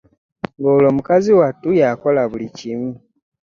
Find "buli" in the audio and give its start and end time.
2.31-2.47